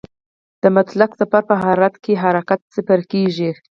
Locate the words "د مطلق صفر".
0.63-1.41